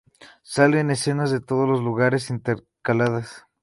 Salen 0.41 0.89
escenas 0.89 1.29
de 1.29 1.41
todos 1.41 1.69
los 1.69 1.81
lugares 1.83 2.31
intercaladas. 2.31 3.45